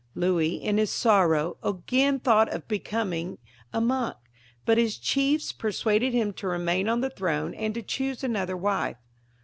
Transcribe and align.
Louis, 0.15 0.55
in 0.55 0.79
his 0.79 0.89
sorrow, 0.89 1.57
again 1.61 2.19
thought 2.19 2.49
of 2.51 2.67
becoming 2.67 3.37
a 3.71 3.79
monk, 3.79 4.17
but 4.65 4.79
his 4.79 4.97
chiefs 4.97 5.51
persuaded 5.51 6.11
him 6.11 6.33
to 6.41 6.47
remain 6.47 6.89
on 6.89 7.01
the 7.01 7.11
throne 7.11 7.53
and 7.53 7.71
to 7.75 7.83
choose 7.83 8.23
another 8.23 8.57
wife. 8.57 8.97